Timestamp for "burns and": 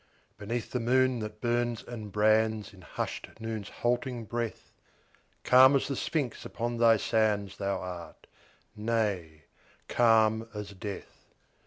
1.41-2.11